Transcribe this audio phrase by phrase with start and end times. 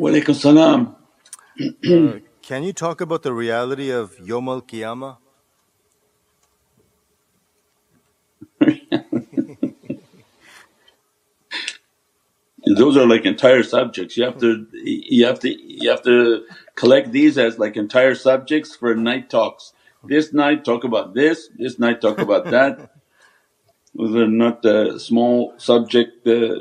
[0.00, 0.96] Walaikum salam.
[1.86, 5.18] Uh, can you talk about the reality of Yom Al Qiyamah?
[12.66, 14.16] Those are like entire subjects.
[14.16, 18.74] You have to you have to you have to collect these as like entire subjects
[18.74, 19.74] for night talks.
[20.02, 22.90] This night talk about this, this night talk about that.
[23.94, 26.26] Those are not a small subject.
[26.26, 26.56] Uh,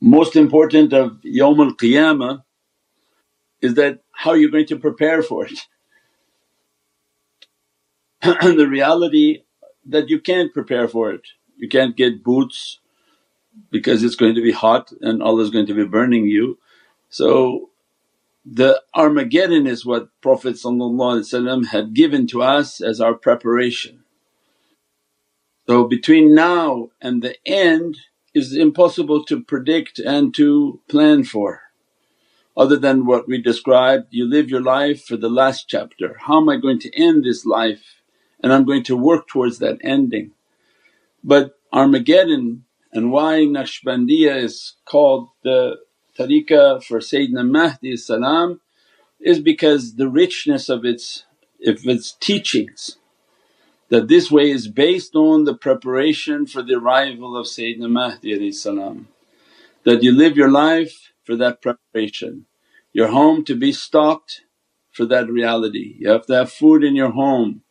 [0.00, 2.44] most important of Yawm al Qiyamah
[3.62, 5.60] is that how you're going to prepare for it.
[8.22, 9.44] and the reality
[9.86, 11.22] that you can't prepare for it.
[11.56, 12.80] You can't get boots
[13.70, 16.58] because it's going to be hot and Allah is going to be burning you.
[17.10, 17.70] So
[18.44, 20.58] the Armageddon is what Prophet
[21.70, 24.04] had given to us as our preparation.
[25.68, 27.98] So between now and the end
[28.34, 31.62] is impossible to predict and to plan for
[32.56, 34.08] other than what we described.
[34.10, 37.46] You live your life for the last chapter, how am I going to end this
[37.46, 38.02] life?
[38.42, 40.32] And I'm going to work towards that ending.
[41.24, 45.76] But Armageddon and why Naqshbandiya is called the
[46.18, 47.96] tariqah for Sayyidina Mahdi
[49.20, 51.24] is because the richness of its
[51.60, 52.96] if its teachings
[53.90, 58.34] that this way is based on the preparation for the arrival of Sayyidina Mahdi.
[59.84, 62.46] That you live your life for that preparation,
[62.92, 64.42] your home to be stocked
[64.92, 65.96] for that reality.
[66.00, 67.62] You have to have food in your home,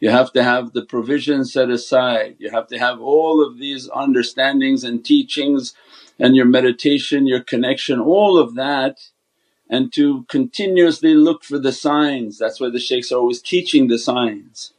[0.00, 3.88] you have to have the provisions set aside, you have to have all of these
[3.90, 5.74] understandings and teachings
[6.18, 8.98] and your meditation, your connection, all of that
[9.70, 12.38] and to continuously look for the signs.
[12.38, 14.72] That's why the shaykhs are always teaching the signs.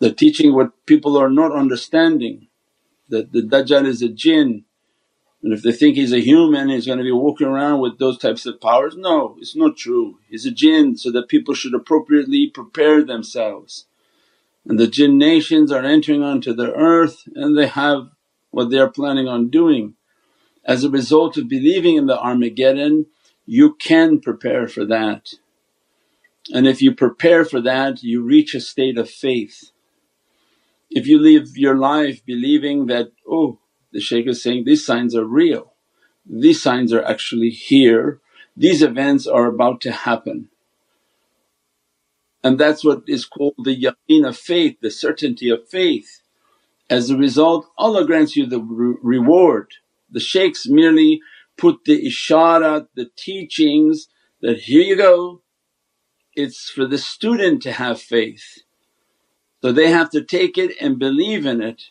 [0.00, 2.48] They're teaching what people are not understanding
[3.08, 4.64] that the Dajjal is a jinn
[5.42, 8.18] and if they think he's a human he's going to be walking around with those
[8.18, 8.96] types of powers.
[8.96, 10.18] No, it's not true.
[10.28, 13.86] He's a jinn so that people should appropriately prepare themselves.
[14.66, 18.08] And the jinn nations are entering onto the earth and they have
[18.50, 19.94] what they are planning on doing.
[20.64, 23.06] As a result of believing in the Armageddon
[23.46, 25.30] you can prepare for that.
[26.52, 29.72] And if you prepare for that you reach a state of faith.
[30.90, 33.60] If you live your life believing that, oh
[33.92, 35.74] the shaykh is saying these signs are real,
[36.26, 38.20] these signs are actually here,
[38.56, 40.48] these events are about to happen.
[42.44, 46.22] And that's what is called the yaqeen of faith, the certainty of faith.
[46.90, 49.68] As a result Allah grants you the re- reward.
[50.10, 51.20] The shaykhs merely
[51.58, 54.08] put the isharat, the teachings
[54.42, 55.42] that, here you go,
[56.34, 58.60] it's for the student to have faith.
[59.62, 61.82] So they have to take it and believe in it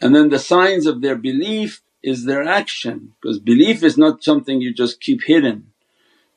[0.00, 4.60] and then the signs of their belief is their action because belief is not something
[4.60, 5.72] you just keep hidden.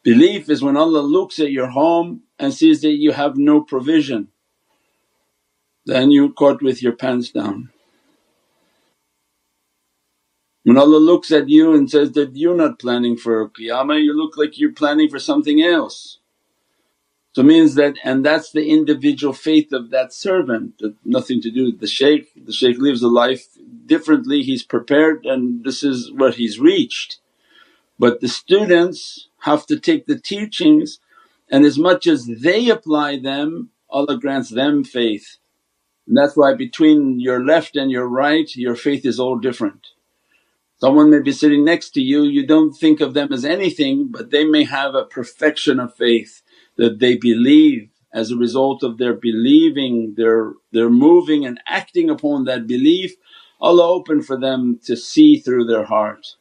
[0.04, 4.30] Belief is when Allah looks at your home and sees that you have no provision,
[5.86, 7.72] then you caught with your pants down.
[10.64, 14.38] When Allah looks at you and says that you're not planning for qiyamah, you look
[14.38, 16.20] like you're planning for something else.
[17.34, 21.66] So means that and that's the individual faith of that servant that nothing to do
[21.66, 22.32] with the shaykh.
[22.36, 23.48] The shaykh lives a life
[23.88, 27.18] differently, he's prepared and this is what he's reached.
[27.98, 31.00] But the students have to take the teachings
[31.50, 35.38] and as much as they apply them Allah grants them faith.
[36.08, 39.88] And that's why between your left and your right your faith is all different.
[40.78, 44.30] Someone may be sitting next to you, you don't think of them as anything but
[44.30, 46.43] they may have a perfection of faith
[46.78, 52.46] that they believe as a result of their believing, their, their moving and acting upon
[52.46, 53.16] that belief,
[53.60, 56.36] Allah opened for them to see through their heart.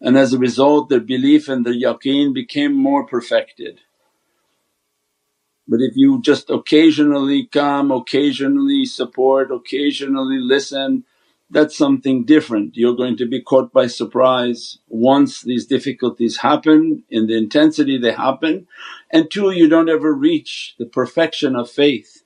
[0.00, 3.80] And as a result their belief and their yaqeen became more perfected.
[5.68, 11.04] But if you just occasionally come, occasionally support, occasionally listen
[11.50, 12.76] that's something different.
[12.76, 18.12] You're going to be caught by surprise once these difficulties happen in the intensity they
[18.12, 18.68] happen
[19.12, 22.24] and two you don't ever reach the perfection of faith.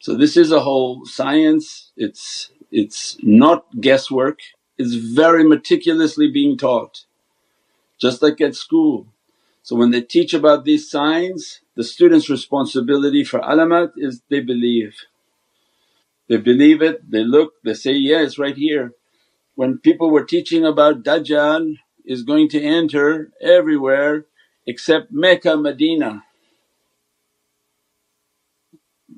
[0.00, 4.40] So this is a whole science, it's, it's not guesswork,
[4.78, 7.04] it's very meticulously being taught
[8.00, 9.08] just like at school.
[9.62, 14.96] So when they teach about these signs the student's responsibility for alamat is they believe
[16.28, 18.92] they believe it, they look, they say, yeah it's right here.
[19.56, 21.76] When people were teaching about Dajjal
[22.06, 24.26] is going to enter everywhere
[24.66, 26.24] except Mecca, Medina.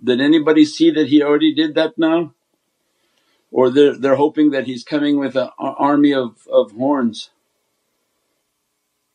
[0.05, 2.31] Did anybody see that he already did that now?
[3.53, 7.31] or they're, they're hoping that he's coming with an army of, of horns.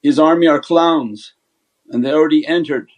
[0.04, 1.34] His army are clowns
[1.90, 2.90] and they already entered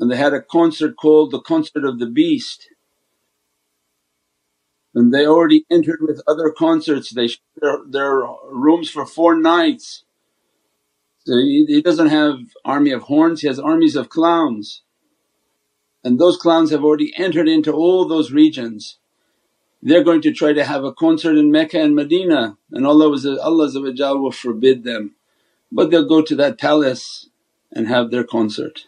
[0.00, 2.69] and they had a concert called the Concert of the Beast
[4.94, 7.28] and they already entered with other concerts, they
[7.60, 10.04] their, their rooms for four nights.
[11.24, 14.82] So he, he doesn't have army of horns, he has armies of clowns.
[16.02, 18.98] And those clowns have already entered into all those regions.
[19.82, 22.56] They're going to try to have a concert in Mecca and Medina.
[22.72, 25.14] And Allah, Allah will forbid them.
[25.70, 27.28] But they'll go to that palace
[27.70, 28.86] and have their concert.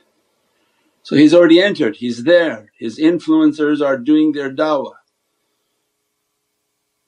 [1.02, 4.94] So he's already entered, he's there, his influencers are doing their dawah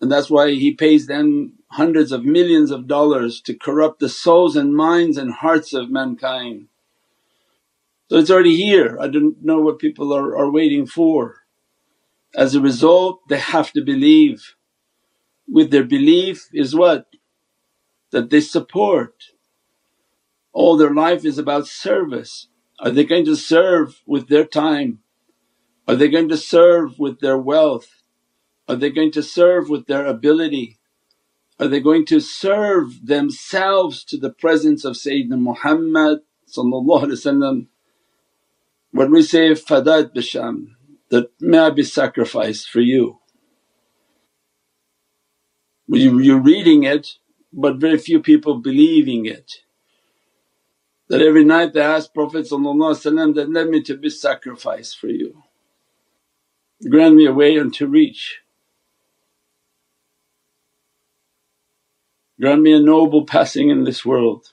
[0.04, 4.54] and that's why he pays them hundreds of millions of dollars to corrupt the souls
[4.54, 6.68] and minds and hearts of mankind.
[8.10, 11.38] So it's already here, I don't know what people are, are waiting for.
[12.36, 14.56] As a result they have to believe.
[15.48, 17.06] With their belief is what?
[18.12, 19.14] That they support.
[20.52, 22.48] All their life is about service.
[22.80, 25.00] Are they going to serve with their time?
[25.88, 27.88] Are they going to serve with their wealth?
[28.68, 30.78] Are they going to serve with their ability?
[31.60, 36.20] Are they going to serve themselves to the presence of Sayyidina Muhammad
[38.92, 40.76] When we say, fadat bisham
[41.10, 43.20] that may I be sacrificed for you.
[45.88, 47.08] You're reading it
[47.52, 49.52] but very few people believing it.
[51.08, 52.48] That every night they ask Prophet
[53.34, 55.42] that, let me to be sacrificed for you,
[56.90, 58.40] grant me a way unto reach.
[62.40, 64.52] Grant me a noble passing in this world.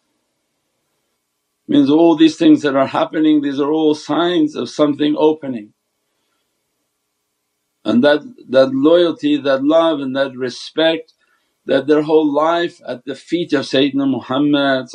[1.67, 5.73] Means all these things that are happening these are all signs of something opening.
[7.83, 11.13] And that, that loyalty, that love and that respect
[11.65, 14.87] that their whole life at the feet of Sayyidina Muhammad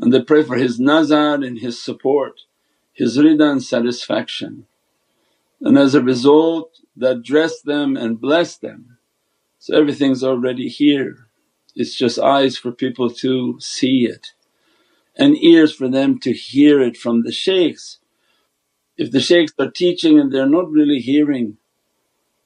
[0.00, 2.40] and they pray for his nazar and his support,
[2.92, 4.66] his rida and satisfaction.
[5.60, 8.93] And as a result that dress them and bless them
[9.64, 11.28] so everything's already here,
[11.74, 14.34] it's just eyes for people to see it
[15.16, 17.98] and ears for them to hear it from the shaykhs.
[18.98, 21.56] If the shaykhs are teaching and they're not really hearing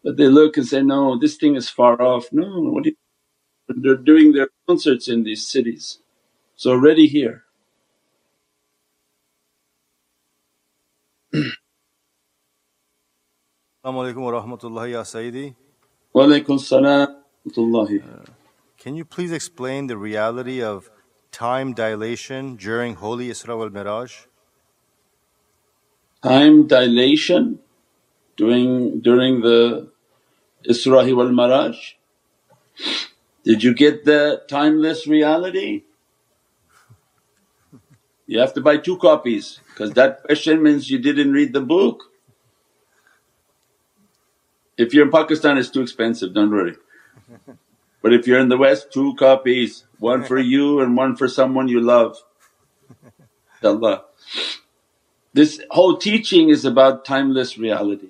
[0.05, 2.97] but they look and say, no this thing is far off, no what do you
[3.83, 5.99] they're doing their concerts in these cities.
[6.55, 7.43] It's already here.
[13.85, 15.68] Assalamu alaikum wa rahmatullahi ya Sayyidi.
[16.13, 16.27] Wa
[16.59, 17.17] salam
[17.57, 18.25] uh,
[18.79, 20.91] Can you please explain the reality of
[21.31, 24.27] time dilation during Holy Isra wal Miraj?
[26.23, 27.61] Time dilation
[28.37, 29.89] during, during the
[30.69, 31.77] Isra wal Miraj?
[33.45, 35.85] Did you get the timeless reality?
[38.27, 42.05] You have to buy two copies because that question means you didn't read the book.
[44.79, 46.77] If you're in Pakistan it's too expensive, don't worry.
[48.01, 51.67] But if you're in the West, two copies, one for you and one for someone
[51.69, 52.17] you love.
[53.65, 54.05] Allah.
[55.35, 58.09] This whole teaching is about timeless reality.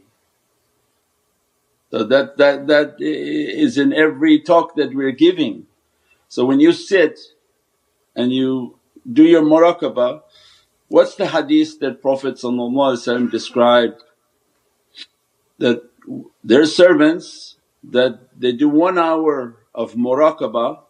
[1.91, 5.67] So that, that, that is in every talk that we're giving.
[6.29, 7.19] So when you sit
[8.15, 8.79] and you
[9.11, 10.23] do your muraqabah,
[10.89, 12.39] what's the hadith that Prophet
[13.31, 14.03] described
[15.59, 15.88] that
[16.45, 20.81] their servants that they do one hour of muraqabah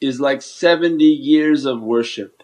[0.00, 2.42] is like 70 years of worship.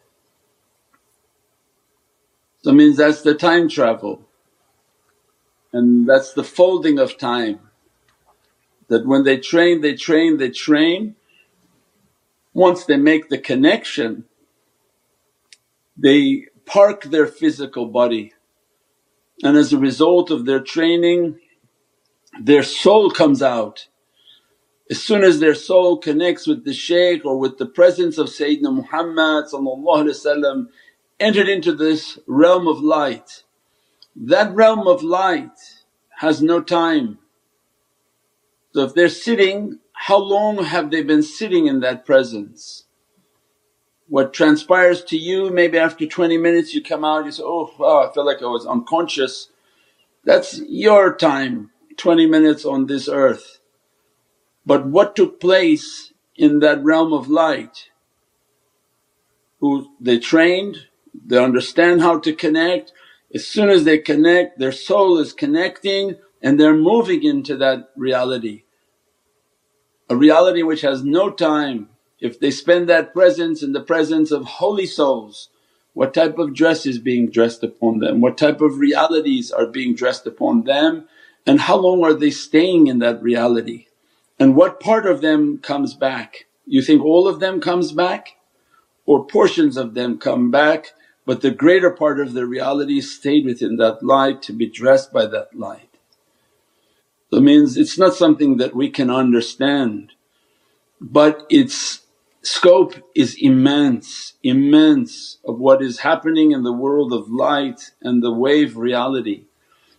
[2.62, 4.22] So means that's the time travel
[5.72, 7.60] and that's the folding of time.
[8.88, 11.14] That when they train, they train, they train,
[12.52, 14.24] once they make the connection
[15.96, 18.32] they park their physical body
[19.42, 21.38] and as a result of their training
[22.38, 23.88] their soul comes out.
[24.90, 28.74] As soon as their soul connects with the shaykh or with the presence of Sayyidina
[28.74, 29.46] Muhammad
[31.20, 33.44] entered into this realm of light.
[34.16, 35.58] That realm of light
[36.18, 37.18] has no time.
[38.74, 42.84] So if they're sitting, how long have they been sitting in that presence?
[44.08, 48.08] What transpires to you maybe after 20 minutes you come out you say, oh wow
[48.08, 49.50] I feel like I was unconscious.
[50.24, 51.70] That's your time
[52.00, 53.60] 20 minutes on this earth.
[54.66, 57.90] But what took place in that realm of light?
[59.60, 60.88] Who they trained,
[61.26, 62.92] they understand how to connect.
[63.34, 68.64] As soon as they connect, their soul is connecting, and they're moving into that reality.
[70.08, 71.90] A reality which has no time.
[72.18, 75.50] If they spend that presence in the presence of holy souls,
[75.92, 79.94] what type of dress is being dressed upon them, what type of realities are being
[79.94, 81.08] dressed upon them
[81.46, 83.86] and how long are they staying in that reality
[84.38, 86.46] and what part of them comes back.
[86.66, 88.36] You think all of them comes back
[89.06, 90.92] or portions of them come back
[91.26, 95.26] but the greater part of the reality stayed within that light to be dressed by
[95.26, 95.88] that light.
[97.30, 100.12] So means it's not something that we can understand
[101.00, 102.02] but its
[102.42, 108.32] scope is immense, immense of what is happening in the world of light and the
[108.32, 109.44] wave reality.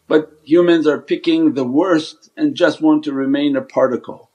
[0.08, 4.30] But humans are picking the worst and just want to remain a particle.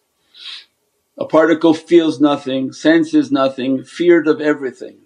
[1.19, 4.99] A particle feels nothing, senses nothing, feared of everything.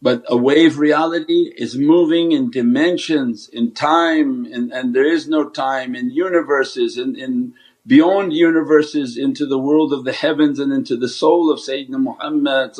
[0.00, 5.48] But a wave reality is moving in dimensions, in time and, and there is no
[5.48, 7.54] time, in universes, in, in
[7.86, 12.74] beyond universes into the world of the heavens and into the soul of Sayyidina Muhammad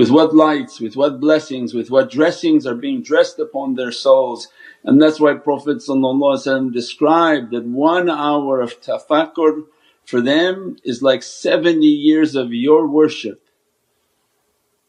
[0.00, 4.48] with what lights, with what blessings, with what dressings are being dressed upon their souls.
[4.82, 5.82] And that's why Prophet
[6.72, 9.66] described that one hour of tafakkur
[10.06, 13.42] for them is like 70 years of your worship.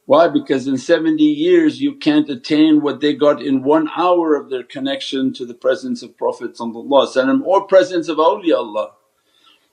[0.05, 0.29] Why?
[0.29, 4.63] Because in 70 years you can't attain what they got in one hour of their
[4.63, 8.91] connection to the presence of Prophet or presence of awliyaullah.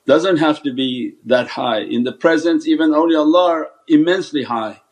[0.04, 4.82] Doesn't have to be that high, in the presence even awliyaullah are immensely high.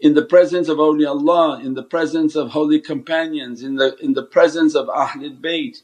[0.00, 4.24] In the presence of awliyaullah, in the presence of holy companions, in the, in the
[4.24, 5.82] presence of Ahlul Bayt.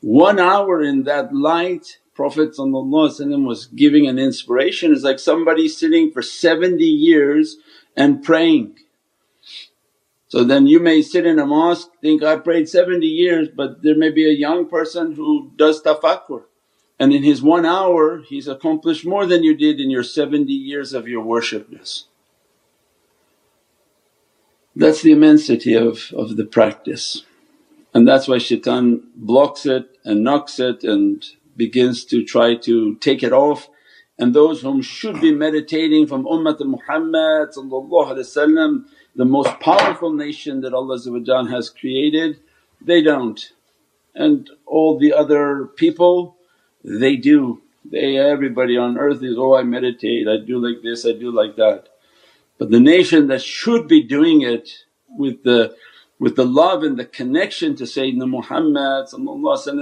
[0.00, 6.20] One hour in that light Prophet was giving an inspiration, it's like somebody sitting for
[6.20, 7.58] 70 years
[7.96, 8.76] and praying.
[10.26, 13.96] So then you may sit in a mosque think, I prayed 70 years but there
[13.96, 16.42] may be a young person who does tafakkur
[16.98, 20.92] and in his one hour he's accomplished more than you did in your 70 years
[20.92, 22.07] of your worshipness.
[24.78, 27.24] That's the immensity of, of the practice
[27.94, 31.24] and that's why shaitan blocks it and knocks it and
[31.56, 33.68] begins to try to take it off
[34.18, 37.50] and those whom should be meditating from Ummat Muhammad
[39.16, 40.98] the most powerful nation that Allah
[41.50, 42.40] has created,
[42.80, 43.40] they don't.
[44.14, 46.36] And all the other people
[46.84, 51.12] they do, they everybody on earth is, oh I meditate, I do like this, I
[51.12, 51.88] do like that.
[52.58, 55.74] But the nation that should be doing it with the
[56.18, 59.08] with the love and the connection to Sayyidina Muhammad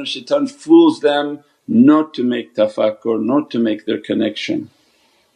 [0.06, 4.70] shaitan fools them not to make tafakkur, not to make their connection.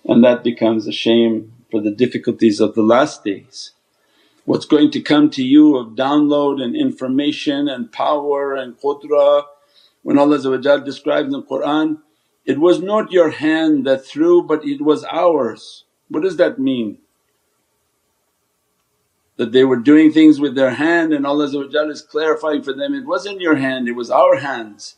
[0.04, 3.72] And that becomes a shame for the difficulties of the last days.
[4.44, 9.44] What's going to come to you of download and information and power and qudra
[10.02, 10.38] when Allah
[10.84, 11.98] describes in the Qur'an,
[12.46, 15.84] it was not your hand that threw but it was ours.
[16.08, 16.98] What does that mean?
[19.36, 21.46] That they were doing things with their hand and Allah
[21.88, 24.96] is clarifying for them, it wasn't your hand, it was our hands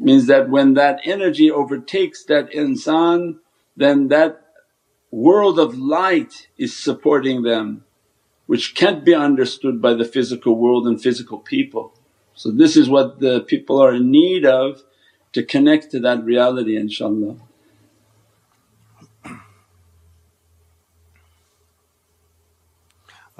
[0.00, 3.36] means that when that energy overtakes that insan
[3.76, 4.46] then that
[5.10, 7.84] world of light is supporting them
[8.46, 11.94] which can't be understood by the physical world and physical people.
[12.34, 14.82] So this is what the people are in need of
[15.34, 17.38] to connect to that reality inshaAllah.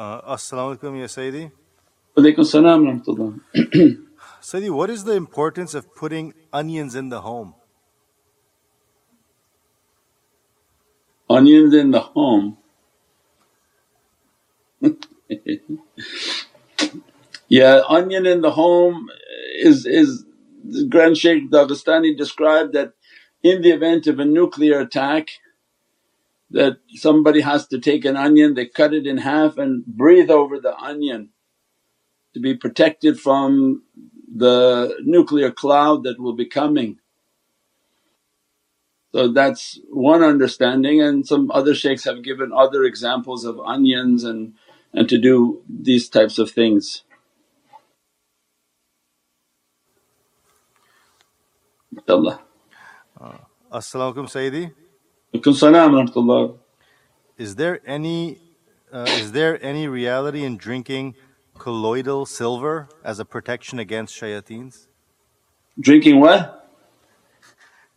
[0.00, 1.52] Uh, As-salamu alaykum ya Sayyidi.
[2.16, 3.40] Walaykum salam rahmatullah.
[4.40, 7.54] Sayyidi, what is the importance of putting onions in the home?
[11.28, 12.56] Onions in the home
[17.48, 19.08] yeah, onion in the home
[19.58, 20.24] is is
[20.88, 22.92] Grand Shaykh Dagestani described that
[23.42, 25.28] in the event of a nuclear attack
[26.50, 30.60] that somebody has to take an onion, they cut it in half and breathe over
[30.60, 31.30] the onion
[32.34, 33.82] to be protected from
[34.34, 36.98] the nuclear cloud that will be coming.
[39.12, 44.54] So that's one understanding and some other shaykhs have given other examples of onions and,
[44.92, 47.02] and to do these types of things.
[52.08, 52.40] Allah.
[53.20, 53.38] Uh,
[53.72, 54.72] As-salamu alaykum Sayyidi.
[55.32, 56.58] Alaikum salam rahmatullah.
[57.38, 58.38] Is there any
[58.92, 61.14] uh, is there any reality in drinking
[61.56, 64.88] colloidal silver as a protection against shayateens?
[65.78, 66.68] Drinking what?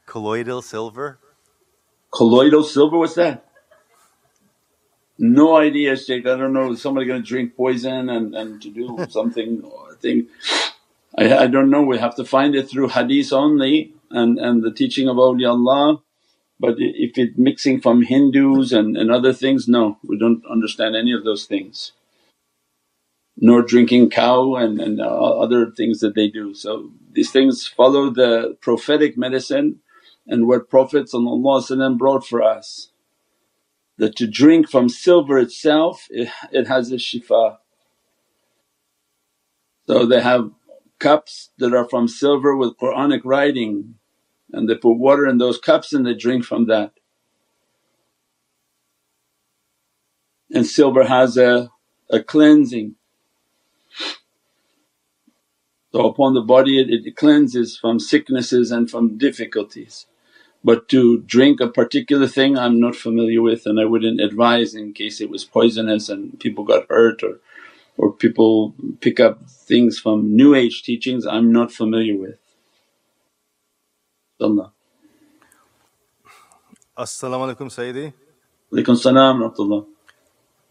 [0.05, 1.17] Colloidal silver.
[2.11, 3.45] Colloidal silver, what's that?
[5.17, 9.05] No idea Shaykh, I don't know is somebody gonna drink poison and, and to do
[9.09, 10.29] something I think
[11.17, 14.71] I, I don't know we have to find it through hadith only and, and the
[14.71, 16.01] teaching of awliyaullah
[16.63, 21.13] but if it's mixing from Hindus and, and other things no we don't understand any
[21.13, 21.91] of those things
[23.37, 26.53] nor drinking cow and, and uh, other things that they do.
[26.55, 29.81] So these things follow the prophetic medicine
[30.27, 31.09] and what Prophet
[31.99, 32.89] brought for us
[33.97, 37.57] that to drink from silver itself it, it has a shifa.
[39.87, 40.51] So they have
[40.99, 43.95] cups that are from silver with Quranic writing
[44.53, 46.93] and they put water in those cups and they drink from that.
[50.53, 51.71] And silver has a,
[52.11, 52.89] a cleansing
[55.93, 60.07] So upon the body it, it cleanses from sicknesses and from difficulties.
[60.63, 64.93] But to drink a particular thing I'm not familiar with and I wouldn't advise in
[64.93, 67.39] case it was poisonous and people got hurt or,
[67.97, 72.37] or people pick up things from new age teachings I'm not familiar with.
[76.97, 78.13] As-salamu alaykum Sayyidi.
[78.73, 79.87] Alaykum salam.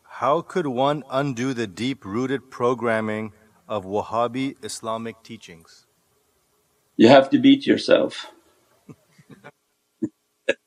[0.04, 3.32] How could one undo the deep rooted programming
[3.68, 5.86] of Wahhabi Islamic teachings?
[6.96, 8.26] You have to beat yourself.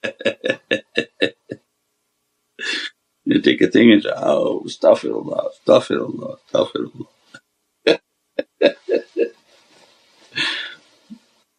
[3.25, 7.07] you take a thing and say, oh astaghfirullah, astaghfirullah, astaghfirullah.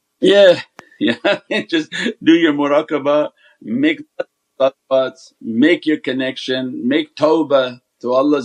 [0.21, 0.61] yeah,
[1.01, 1.93] yeah, just
[2.25, 3.31] do your muraqabah,
[3.63, 4.03] make
[4.61, 8.43] salawats, make your connection, make tawbah to Allah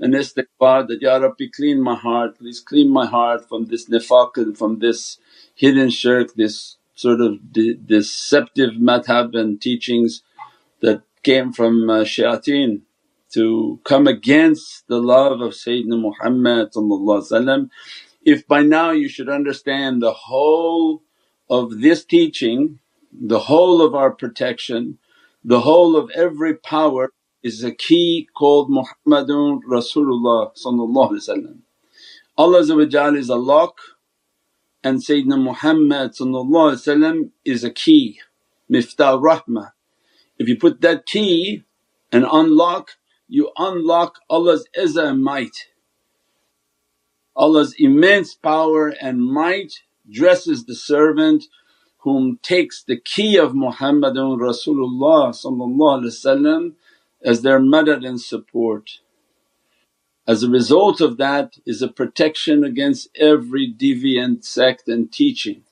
[0.00, 4.36] and istighfar that, Ya Rabbi clean my heart, please clean my heart from this nifaq
[4.36, 5.18] and from this
[5.54, 10.22] hidden shirk, this sort of de- deceptive madhab and teachings
[10.82, 12.82] that came from uh, shayateen
[13.32, 16.70] to come against the love of Sayyidina Muhammad
[18.24, 21.02] If by now you should understand the whole
[21.52, 22.78] of this teaching,
[23.12, 24.98] the whole of our protection,
[25.44, 27.12] the whole of every power
[27.42, 30.50] is a key called Muhammadun Rasulullah
[32.38, 33.80] Allah is a lock
[34.82, 36.12] and Sayyidina Muhammad
[37.44, 38.20] is a key,
[38.70, 39.72] miftah rahmah.
[40.38, 41.64] If you put that key
[42.10, 42.92] and unlock,
[43.28, 45.68] you unlock Allah's izzah and might.
[47.36, 51.44] Allah's immense power and might dresses the servant
[51.98, 55.30] whom takes the key of Muhammadun Rasulullah
[57.24, 58.90] as their madad and support.
[60.26, 65.64] As a result of that is a protection against every deviant sect and teaching.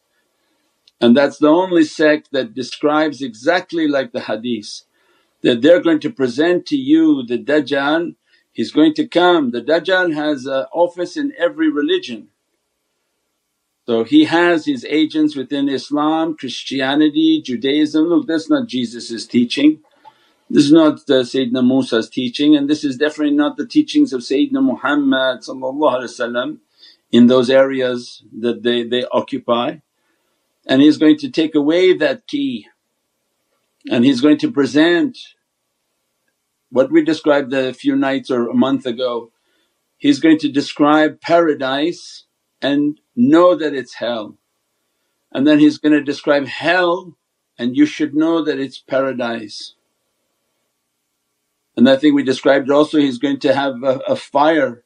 [1.01, 4.83] And that's the only sect that describes exactly like the hadith
[5.43, 8.15] that they're going to present to you the Dajjal,
[8.53, 9.53] he's going to come.
[9.53, 12.29] The Dajjal has an office in every religion.
[13.91, 18.05] So he has his agents within Islam, Christianity, Judaism.
[18.05, 19.81] Look, that's not Jesus' teaching.
[20.49, 24.21] This is not uh, Sayyidina Musa's teaching and this is definitely not the teachings of
[24.21, 25.41] Sayyidina Muhammad
[27.11, 29.79] in those areas that they, they occupy.
[30.69, 32.69] And he's going to take away that key
[33.91, 35.19] and he's going to present
[36.71, 39.33] what we described a few nights or a month ago.
[39.99, 42.27] He's going to describe paradise
[42.63, 44.37] and know that it's hell
[45.33, 47.17] and then he's going to describe hell
[47.59, 49.75] and you should know that it's paradise.
[51.77, 54.85] And I think we described also he's going to have a, a fire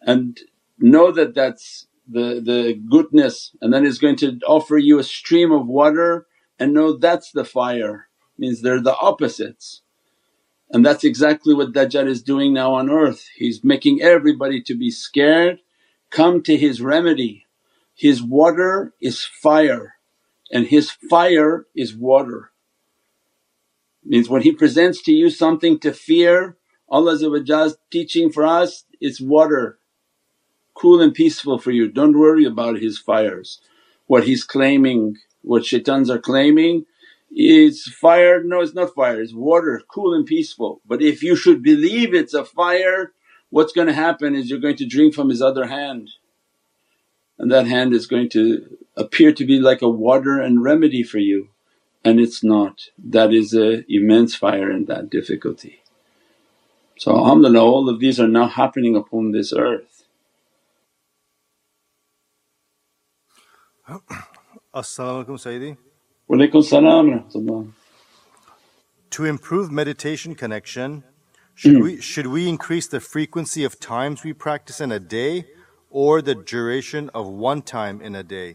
[0.00, 0.38] and
[0.78, 5.52] know that that's the, the goodness and then he's going to offer you a stream
[5.52, 6.26] of water
[6.58, 9.82] and know that's the fire, means they're the opposites.
[10.70, 13.26] And that's exactly what Dajjal is doing now on earth.
[13.36, 15.60] He's making everybody to be scared,
[16.10, 17.46] come to his remedy.
[17.94, 19.94] His water is fire
[20.50, 22.50] and his fire is water.
[24.04, 26.56] Means when He presents to you something to fear,
[26.88, 29.78] Allah's teaching for us it's water,
[30.74, 33.60] cool and peaceful for you, don't worry about His fires.
[34.06, 36.86] What He's claiming, what shaitans are claiming
[37.30, 40.80] is fire, no it's not fire, it's water, cool and peaceful.
[40.86, 43.12] But if you should believe it's a fire,
[43.50, 46.10] what's going to happen is you're going to drink from his other hand
[47.38, 51.18] and that hand is going to appear to be like a water and remedy for
[51.18, 51.48] you
[52.04, 52.88] and it's not.
[52.98, 55.82] That is a immense fire and that difficulty.
[56.98, 60.04] So alhamdulillah all of these are now happening upon this earth.
[64.74, 65.76] As-salamu alaykum Sayyidi.
[66.30, 67.74] Walaykum salam.
[69.10, 71.04] To improve meditation connection,
[71.58, 71.82] should mm.
[71.82, 75.46] we should we increase the frequency of times we practice in a day
[75.90, 78.54] or the duration of one time in a day?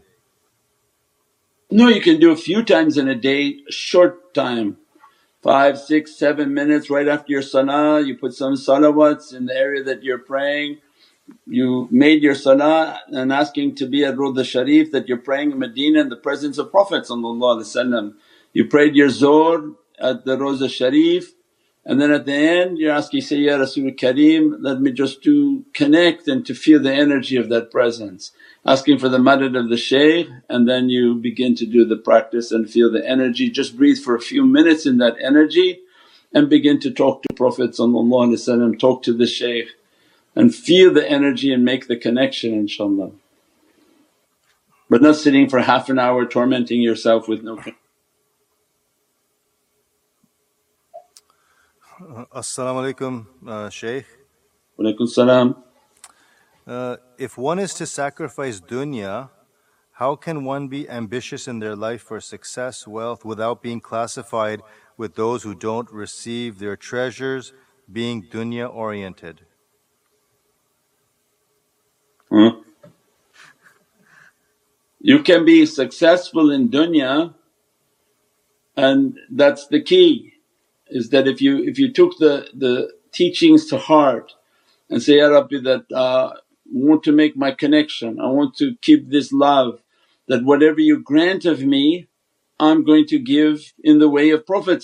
[1.70, 4.78] No, you can do a few times in a day, a short time,
[5.42, 8.00] five, six, seven minutes right after your salah.
[8.00, 10.78] You put some salawats in the area that you're praying.
[11.46, 15.58] You made your salah and asking to be at Rawda Sharif that you're praying in
[15.58, 17.06] Medina in the presence of Prophet
[18.54, 21.34] You prayed your Zohr at the Rawda Sharif
[21.86, 25.64] and then at the end you're asking, say, Ya Rasul Kareem let me just to
[25.74, 28.32] connect and to feel the energy of that presence.
[28.64, 32.50] Asking for the madad of the shaykh and then you begin to do the practice
[32.50, 33.50] and feel the energy.
[33.50, 35.80] Just breathe for a few minutes in that energy
[36.32, 39.68] and begin to talk to Prophet talk to the shaykh
[40.34, 43.12] and feel the energy and make the connection inshaAllah.
[44.88, 47.83] But not sitting for half an hour tormenting yourself with no Uh,
[52.34, 54.04] As-salamu alaykum uh, Shaykh.
[54.78, 55.56] Walaykum salam.
[56.66, 59.30] Uh, if one is to sacrifice dunya,
[59.92, 64.60] how can one be ambitious in their life for success, wealth without being classified
[64.98, 67.54] with those who don't receive their treasures
[67.90, 69.40] being dunya oriented?
[72.30, 72.56] Huh?
[75.00, 77.32] You can be successful in dunya
[78.76, 80.33] and that's the key
[80.88, 84.34] is that if you if you took the, the teachings to heart
[84.90, 86.34] and say, Ya Rabbi that uh,
[86.72, 89.82] want to make my connection, I want to keep this love
[90.28, 92.08] that whatever you grant of me
[92.60, 94.82] I'm going to give in the way of Prophet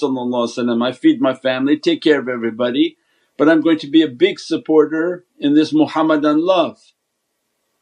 [0.83, 2.97] I feed my family, take care of everybody
[3.39, 6.79] but I'm going to be a big supporter in this Muhammadan love.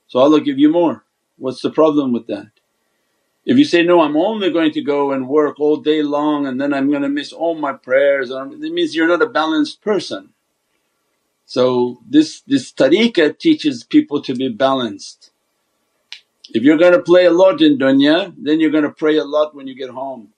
[0.08, 1.04] So Allah give you more,
[1.36, 2.57] what's the problem with that?
[3.48, 6.60] If you say, no I'm only going to go and work all day long and
[6.60, 9.80] then I'm going to miss all my prayers, um, it means you're not a balanced
[9.80, 10.34] person.
[11.46, 15.30] So this, this tariqah teaches people to be balanced.
[16.50, 19.24] If you're going to play a lot in dunya then you're going to pray a
[19.24, 20.34] lot when you get home.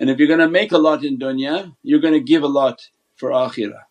[0.00, 2.48] And if you're going to make a lot in dunya you're going to give a
[2.48, 3.84] lot for akhirah.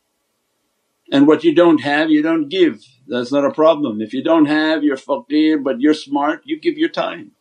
[1.14, 4.02] And what you don't have you don't give, that's not a problem.
[4.02, 7.32] If you don't have you're faqir but you're smart you give your time.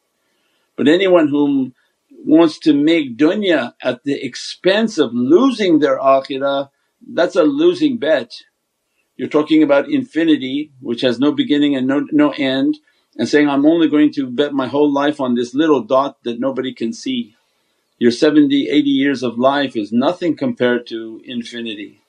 [0.77, 1.73] But anyone who
[2.25, 6.71] wants to make dunya at the expense of losing their akhirah
[7.09, 8.33] that's a losing bet.
[9.17, 12.79] You're talking about infinity which has no beginning and no, no end
[13.17, 16.41] and saying, I'm only going to bet my whole life on this little dot that
[16.41, 17.35] nobody can see.
[17.99, 22.03] Your 70, 80 years of life is nothing compared to infinity.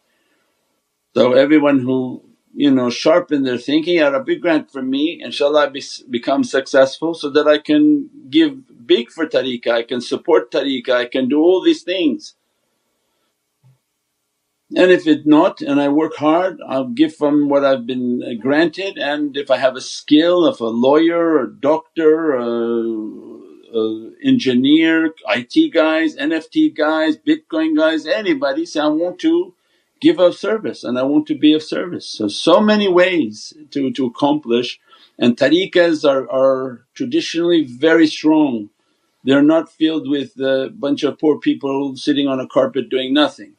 [1.16, 2.27] So everyone who
[2.58, 7.14] you know sharpen their thinking, Ya Rabbi grant for me inshaAllah I be, become successful
[7.14, 11.40] so that I can give big for tariqah, I can support tariqah, I can do
[11.40, 12.34] all these things.
[14.76, 18.42] And if it not and I work hard I'll give from what I've been uh,
[18.42, 18.98] granted.
[18.98, 23.38] And if I have a skill of a lawyer or doctor, a,
[24.24, 29.54] engineer, IT guys, NFT guys, Bitcoin guys, anybody say, I want to
[30.02, 32.08] give of service and I want to be of service.
[32.10, 34.80] So, so many ways to, to accomplish
[35.20, 38.70] and tariqahs are, are traditionally very strong.
[39.24, 43.54] They're not filled with a bunch of poor people sitting on a carpet doing nothing.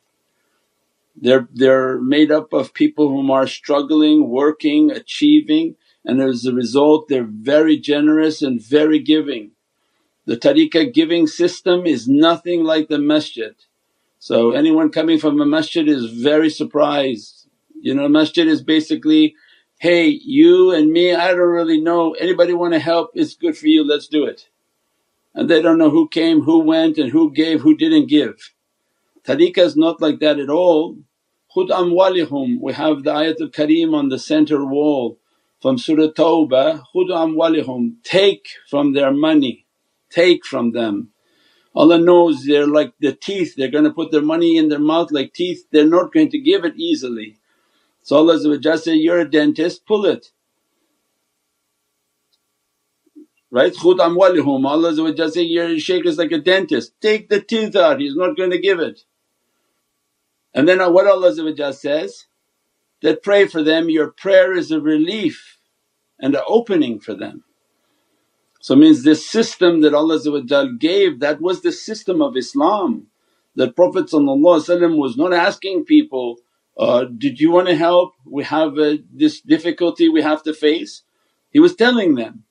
[1.17, 7.09] They're, they're made up of people whom are struggling, working, achieving and as a result
[7.09, 9.53] they're very generous and very giving.
[10.27, 13.55] The tariqah giving system is nothing like the masjid.
[14.19, 17.49] So anyone coming from a masjid is very surprised.
[17.81, 19.35] You know masjid is basically,
[19.79, 23.69] hey you and me I don't really know, anybody want to help it's good for
[23.69, 24.49] you let's do it.
[25.35, 28.53] And they don't know who came, who went and who gave, who didn't give.
[29.25, 30.99] Tariqah is not like that at all.
[31.55, 35.19] Khud amwalihum, we have the ayatul kareem on the center wall
[35.63, 39.67] from Surah Tawbah, khud amwalihum, take from their money,
[40.11, 41.11] take from them.
[41.75, 45.13] Allah knows they're like the teeth, they're going to put their money in their mouth
[45.13, 47.37] like teeth, they're not going to give it easily.
[48.03, 50.33] So Allah say, you're a dentist, pull it.
[53.51, 53.73] Right?
[53.73, 58.17] Khud amwalihum, Allah say, your shaykh is like a dentist, take the teeth out, he's
[58.17, 59.01] not going to give it.
[60.55, 62.27] And then what Allah says
[63.03, 65.59] that pray for them, your prayer is a relief
[66.19, 67.45] and an opening for them.
[68.69, 70.19] So it means this system that Allah
[70.79, 73.07] gave that was the system of Islam
[73.57, 76.37] that Prophet was not asking people,
[76.79, 78.13] uh, did you want to help?
[78.27, 78.75] We have
[79.11, 81.03] this difficulty we have to face.
[81.51, 82.45] He was telling them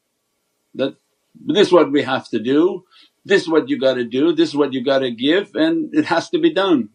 [0.73, 0.95] that
[1.35, 2.85] this is what we have to do,
[3.23, 5.93] this is what you got to do, this is what you got to give and
[5.93, 6.89] it has to be done.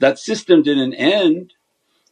[0.00, 1.54] that system didn't end,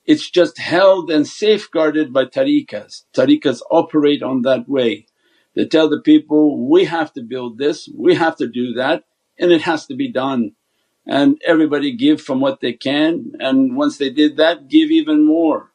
[0.07, 3.05] it's just held and safeguarded by tariqas.
[3.15, 5.07] Tariqas operate on that way.
[5.55, 9.05] They tell the people, we have to build this, we have to do that
[9.39, 10.53] and it has to be done
[11.07, 15.73] and everybody give from what they can and once they did that give even more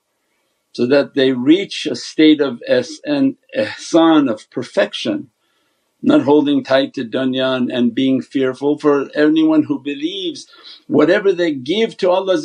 [0.74, 5.28] so that they reach a state of es- and ihsan of perfection
[6.04, 10.48] not holding tight to dunya and being fearful for anyone who believes
[10.88, 12.36] whatever they give to Allah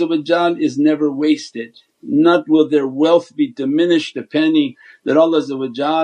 [0.61, 1.79] is never wasted.
[2.03, 5.43] Not will their wealth be diminished a penny that Allah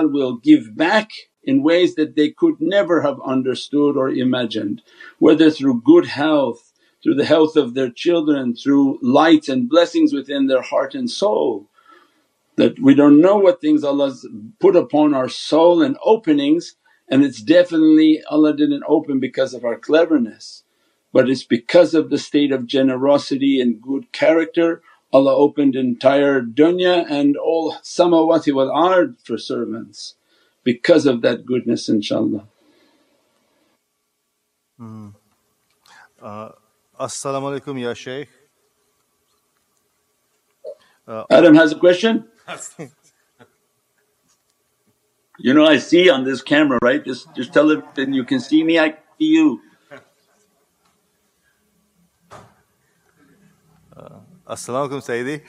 [0.07, 1.11] will give back
[1.43, 4.81] in ways that they could never have understood or imagined,
[5.19, 10.47] whether through good health, through the health of their children, through light and blessings within
[10.47, 11.67] their heart and soul.
[12.57, 14.27] That we don't know what things Allah's
[14.59, 16.75] put upon our soul and openings
[17.09, 20.63] and it's definitely Allah didn't open because of our cleverness
[21.13, 27.05] but it's because of the state of generosity and good character Allah opened entire dunya
[27.09, 30.15] and all samawati wal ard for servants
[30.63, 32.45] because of that goodness inshaAllah.
[34.79, 35.15] Mm.
[36.21, 36.49] Uh,
[36.99, 38.29] As-salamu alaykum ya Shaykh.
[41.07, 42.25] Uh, Adam has a question?
[45.41, 47.03] You know I see on this camera right?
[47.03, 49.61] Just just tell it then you can see me, I see you.
[54.49, 55.41] As-salamu alaykum Sayyidi.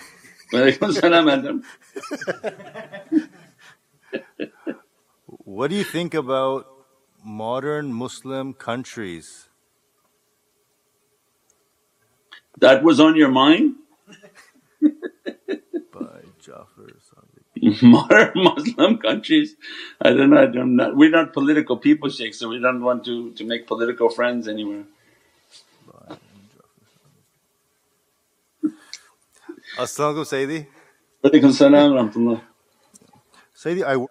[0.52, 1.62] Walaikum salam Adam.
[5.26, 6.66] What do you think about
[7.24, 9.48] modern Muslim countries?
[12.58, 13.76] That was on your mind?
[15.92, 16.88] By Jafar
[17.82, 19.56] modern Muslim countries.
[20.00, 23.32] I don't know, I'm not, we're not political people Sheikh, so we don't want to,
[23.32, 24.84] to make political friends anywhere.
[29.80, 30.66] As-salamu Sayyidi.
[31.24, 32.42] Walaikum salam rahmatullah.
[33.56, 34.06] Sayyidi, I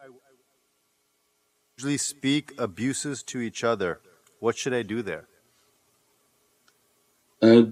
[1.77, 4.01] usually speak abuses to each other.
[4.39, 5.27] What should I do there?
[7.41, 7.63] Uh,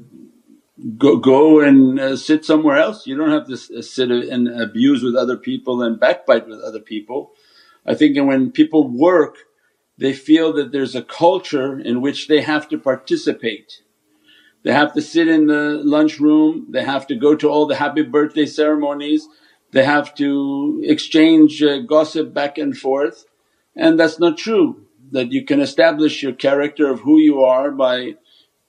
[0.98, 3.08] go, go and uh, sit somewhere else.
[3.08, 6.80] You don't have to uh, sit and abuse with other people and backbite with other
[6.80, 7.32] people.
[7.86, 9.38] I think when people work
[9.98, 13.82] they feel that there's a culture in which they have to participate.
[14.63, 17.76] They have to sit in the lunch room, they have to go to all the
[17.76, 19.28] happy birthday ceremonies,
[19.72, 23.26] they have to exchange uh, gossip back and forth.
[23.76, 28.15] And that's not true that you can establish your character of who you are by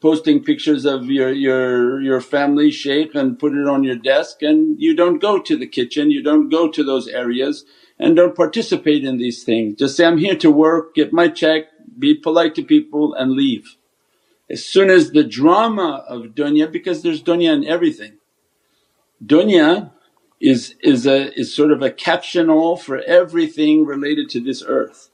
[0.01, 4.43] posting pictures of your, your, your family shaykh and put it on your desk.
[4.43, 7.65] And you don't go to the kitchen, you don't go to those areas
[7.99, 9.77] and don't participate in these things.
[9.79, 11.65] Just say, I'm here to work, get my check,
[11.99, 13.78] be polite to people and leave.
[14.51, 18.15] As soon as the drama of dunya because there's dunya in everything.
[19.25, 19.91] Dunya
[20.41, 25.11] is, is, a, is sort of a caption all for everything related to this earth.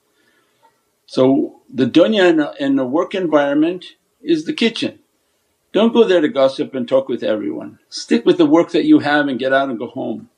[1.06, 3.84] So the dunya in a, in a work environment
[4.22, 5.00] is the kitchen.
[5.72, 7.80] Don't go there to gossip and talk with everyone.
[7.88, 10.30] Stick with the work that you have and get out and go home.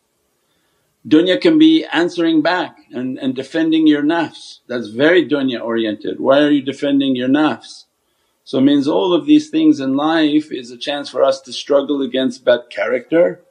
[1.07, 6.19] Dunya can be answering back and, and defending your nafs, that's very dunya oriented.
[6.19, 7.86] Why are you defending your nafs?
[8.47, 11.53] So it means all of these things in life is a chance for us to
[11.53, 13.43] struggle against bad character,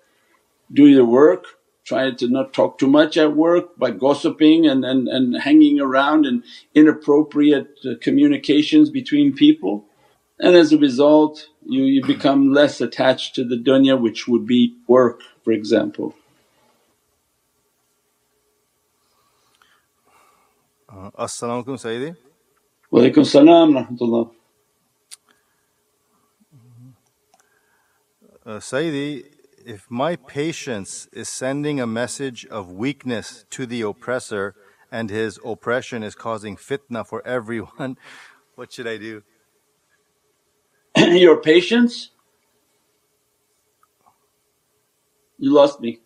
[0.72, 1.46] do your work,
[1.84, 6.26] try to not talk too much at work by gossiping and, and, and hanging around
[6.26, 9.86] and inappropriate uh, communications between people
[10.40, 14.74] and as a result you, you become less attached to the dunya which would be
[14.88, 16.16] work for example.
[20.90, 22.16] Uh, As-salamu alaykum Sayyidi.
[22.92, 24.32] Walaikum salam rahmatullah.
[28.46, 29.24] Uh, Sayyidi,
[29.66, 34.54] if my patience is sending a message of weakness to the oppressor
[34.92, 37.98] and his oppression is causing fitna for everyone,
[38.56, 39.24] what should I do?
[40.96, 42.12] your patience?
[45.40, 46.02] You lost me.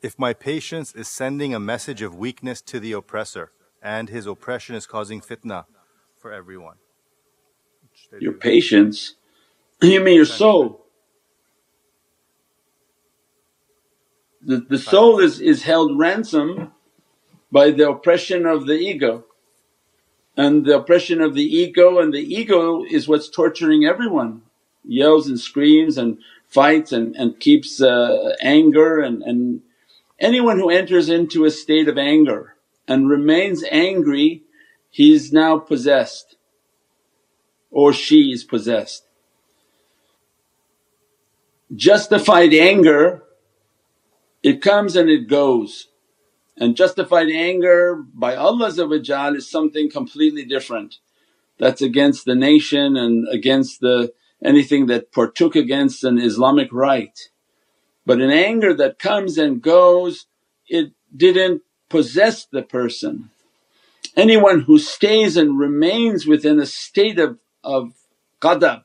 [0.00, 4.74] If my patience is sending a message of weakness to the oppressor and his oppression
[4.74, 5.66] is causing fitna
[6.16, 6.76] for everyone.
[8.20, 9.14] Your patience?
[9.82, 10.86] You mean your soul?
[14.40, 16.72] The, the soul is, is held ransom
[17.52, 19.24] by the oppression of the ego.
[20.36, 24.42] And the oppression of the ego and the ego is what's torturing everyone.
[24.84, 29.60] Yells and screams and fights and, and keeps uh, anger and, and
[30.18, 32.54] anyone who enters into a state of anger
[32.86, 34.42] and remains angry
[34.90, 36.36] he's now possessed
[37.74, 39.06] or she is possessed.
[41.74, 43.24] Justified anger,
[44.42, 45.88] it comes and it goes
[46.56, 48.68] and justified anger by Allah
[49.34, 50.98] is something completely different.
[51.58, 54.12] That's against the nation and against the
[54.44, 57.18] anything that partook against an Islamic right.
[58.06, 60.26] But an anger that comes and goes
[60.68, 63.30] it didn't possess the person.
[64.16, 67.92] Anyone who stays and remains within a state of, of
[68.40, 68.84] ghadab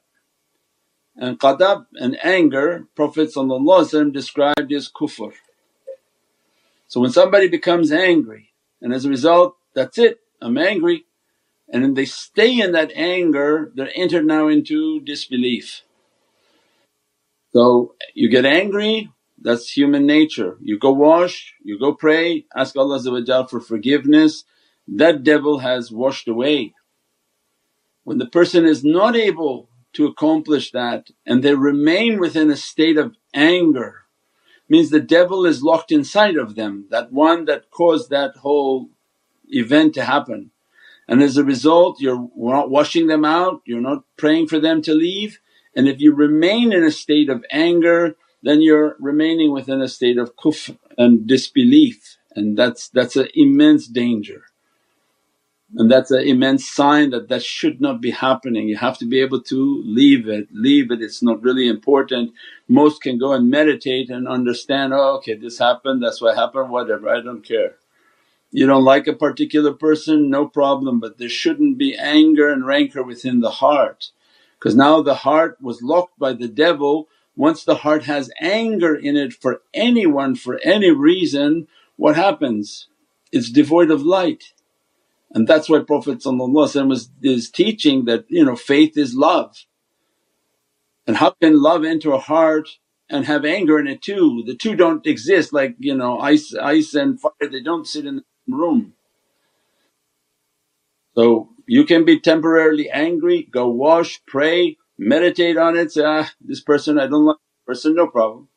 [1.15, 3.31] and ghadab and anger Prophet
[4.13, 5.33] described as kufr.
[6.87, 8.49] So when somebody becomes angry
[8.81, 11.05] and as a result, that's it, I'm angry
[11.71, 15.83] and then they stay in that anger, they're entered now into disbelief.
[17.53, 19.11] So you get angry,
[19.41, 20.57] that's human nature.
[20.61, 24.43] You go wash, you go pray, ask Allah for forgiveness,
[24.87, 26.73] that devil has washed away.
[28.03, 32.97] When the person is not able to accomplish that and they remain within a state
[32.97, 34.05] of anger
[34.69, 38.89] means the devil is locked inside of them, that one that caused that whole
[39.47, 40.51] event to happen.
[41.07, 44.93] And as a result you're not washing them out, you're not praying for them to
[44.93, 45.39] leave
[45.75, 50.17] and if you remain in a state of anger then you're remaining within a state
[50.17, 54.43] of kufr and disbelief and that's that's an immense danger.
[55.75, 58.67] And that's an immense sign that that should not be happening.
[58.67, 62.33] You have to be able to leave it, leave it, it's not really important.
[62.67, 67.09] Most can go and meditate and understand, oh okay this happened, that's what happened, whatever,
[67.09, 67.75] I don't care.
[68.51, 73.03] You don't like a particular person, no problem, but there shouldn't be anger and rancor
[73.03, 74.11] within the heart
[74.59, 77.09] because now the heart was locked by the devil.
[77.35, 82.87] Once the heart has anger in it for anyone for any reason, what happens?
[83.31, 84.53] It's devoid of light.
[85.33, 86.21] And that's why Prophet
[86.89, 89.55] was is teaching that you know faith is love.
[91.07, 92.69] And how can love enter a heart
[93.09, 94.43] and have anger in it too?
[94.47, 98.17] The two don't exist like you know ice, ice and fire they don't sit in
[98.17, 98.93] the same room.
[101.15, 106.61] So you can be temporarily angry, go wash, pray, meditate on it, say, ah this
[106.61, 108.49] person I don't like this person no problem.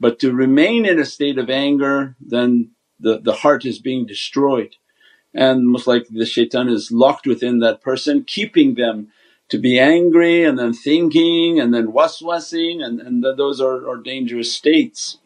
[0.00, 4.74] But to remain in a state of anger then the, the heart is being destroyed
[5.34, 9.08] and most likely the shaitan is locked within that person keeping them
[9.48, 14.52] to be angry and then thinking and then waswasing and, and those are, are dangerous
[14.52, 15.18] states.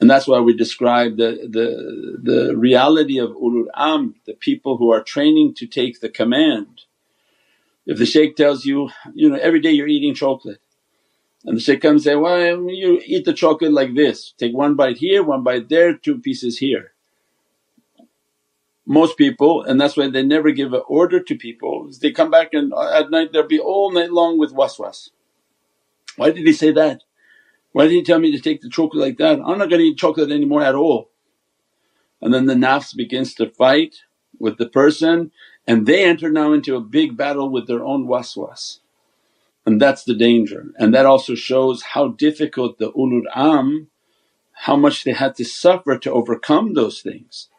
[0.00, 4.90] And that's why we describe the, the, the reality of ulul amr, the people who
[4.90, 6.82] are training to take the command.
[7.86, 10.60] If the shaykh tells you, you know every day you're eating chocolate
[11.44, 14.74] and the shaykh comes and say, well you eat the chocolate like this, take one
[14.74, 16.92] bite here, one bite there, two pieces here
[18.86, 22.48] most people and that's why they never give an order to people they come back
[22.52, 25.10] and uh, at night they'll be all night long with waswas.
[26.16, 27.02] Why did he say that?
[27.72, 29.40] Why did he tell me to take the chocolate like that?
[29.40, 31.10] I'm not going to eat chocolate anymore at all.
[32.20, 33.96] And then the nafs begins to fight
[34.38, 35.30] with the person
[35.66, 38.80] and they enter now into a big battle with their own waswas.
[39.66, 43.88] And that's the danger and that also shows how difficult the ulul am,
[44.52, 47.49] how much they had to suffer to overcome those things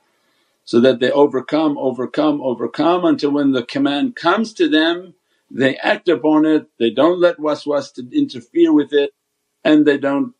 [0.71, 5.13] so that they overcome, overcome, overcome until when the command comes to them
[5.53, 9.11] they act upon it, they don't let waswas to interfere with it
[9.65, 10.33] and they don't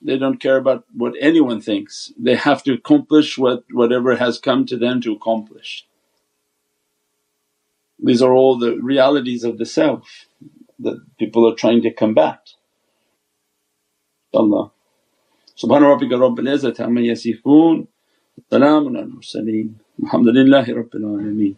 [0.00, 4.64] they don't care about what anyone thinks, they have to accomplish what whatever has come
[4.64, 5.86] to them to accomplish.
[8.02, 10.08] These are all the realities of the self
[10.78, 12.40] that people are trying to combat.
[14.32, 14.70] Allah.
[15.62, 17.88] Subhana rabbika rabbil izzati amma yasifoon
[18.50, 19.74] سلام على المرسلين.
[20.02, 21.54] الحمد لله رب العالمين.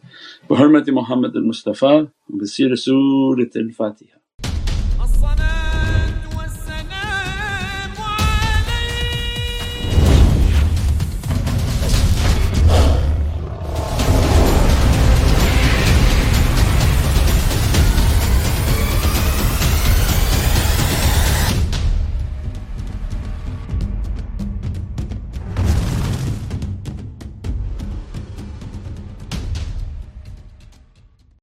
[0.51, 4.20] بحرمة محمد المصطفى وبسير سورة الفاتحة.